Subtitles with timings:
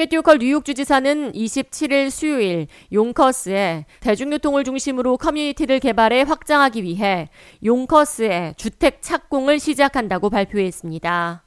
[0.00, 7.28] 캐티 호컬 뉴욕 주지사는 27일 수요일 용커스에 대중교통을 중심으로 커뮤니티를 개발해 확장하기 위해
[7.62, 11.44] 용커스에 주택 착공을 시작한다고 발표했습니다.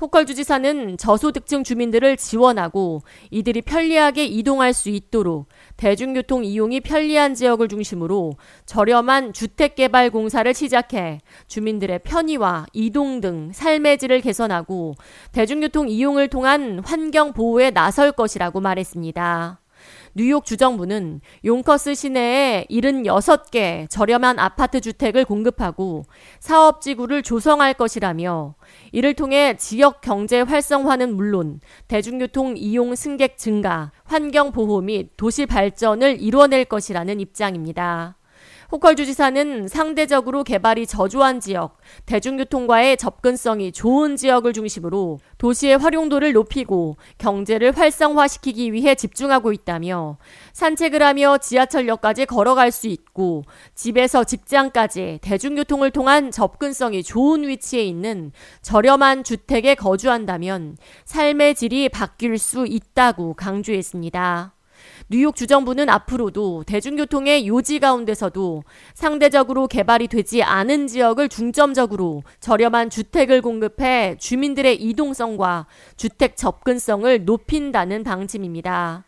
[0.00, 8.34] 호컬 주지사는 저소득층 주민들을 지원하고 이들이 편리하게 이동할 수 있도록 대중교통 이용이 편리한 지역을 중심으로
[8.64, 14.94] 저렴한 주택개발 공사를 시작해 주민들의 편의와 이동 등 삶의 질을 개선하고
[15.32, 19.60] 대중교통 이용을 통한 환경 보호에 나설 것이라고 말했습니다.
[20.14, 26.04] 뉴욕 주정부는 용커스 시내에 76개 저렴한 아파트 주택을 공급하고
[26.40, 28.54] 사업지구를 조성할 것이라며
[28.92, 36.20] 이를 통해 지역 경제 활성화는 물론 대중교통 이용 승객 증가, 환경 보호 및 도시 발전을
[36.20, 38.17] 이뤄낼 것이라는 입장입니다.
[38.70, 47.74] 호컬 주지사는 상대적으로 개발이 저조한 지역, 대중교통과의 접근성이 좋은 지역을 중심으로 도시의 활용도를 높이고 경제를
[47.74, 50.18] 활성화시키기 위해 집중하고 있다며
[50.52, 59.24] 산책을 하며 지하철역까지 걸어갈 수 있고 집에서 직장까지 대중교통을 통한 접근성이 좋은 위치에 있는 저렴한
[59.24, 64.57] 주택에 거주한다면 삶의 질이 바뀔 수 있다고 강조했습니다.
[65.10, 74.16] 뉴욕 주정부는 앞으로도 대중교통의 요지 가운데서도 상대적으로 개발이 되지 않은 지역을 중점적으로 저렴한 주택을 공급해
[74.18, 79.06] 주민들의 이동성과 주택 접근성을 높인다는 방침입니다.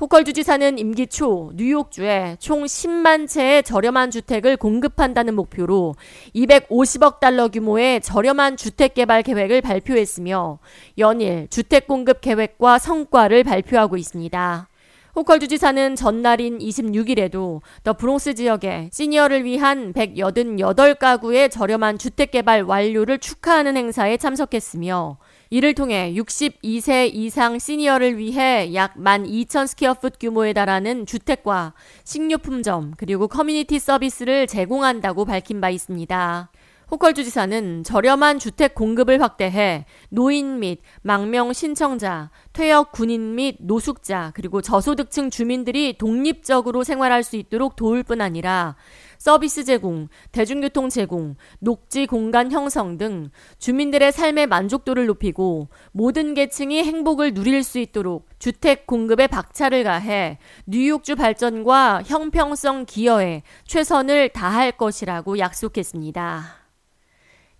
[0.00, 5.96] 호컬 주지사는 임기 초 뉴욕주에 총 10만 채의 저렴한 주택을 공급한다는 목표로
[6.36, 10.60] 250억 달러 규모의 저렴한 주택 개발 계획을 발표했으며
[10.98, 14.68] 연일 주택 공급 계획과 성과를 발표하고 있습니다.
[15.14, 24.16] 호컬 주지사는 전날인 26일에도 더 브롱스 지역에 시니어를 위한 188가구의 저렴한 주택개발 완료를 축하하는 행사에
[24.16, 25.18] 참석했으며
[25.50, 31.74] 이를 통해 62세 이상 시니어를 위해 약 12,000 스퀘어풋 규모에 달하는 주택과
[32.04, 36.50] 식료품점 그리고 커뮤니티 서비스를 제공한다고 밝힌 바 있습니다.
[36.92, 44.30] 호컬 주 지사는 저렴한 주택 공급을 확대해 노인 및 망명 신청자, 퇴역 군인 및 노숙자,
[44.34, 48.76] 그리고 저소득층 주민들이 독립적으로 생활할 수 있도록 도울 뿐 아니라
[49.16, 57.32] 서비스 제공, 대중교통 제공, 녹지 공간 형성 등 주민들의 삶의 만족도를 높이고 모든 계층이 행복을
[57.32, 60.36] 누릴 수 있도록 주택 공급에 박차를 가해
[60.66, 66.61] 뉴욕주 발전과 형평성 기여에 최선을 다할 것이라고 약속했습니다.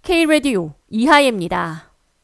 [0.02, 1.91] K-Radio 이하예입니다.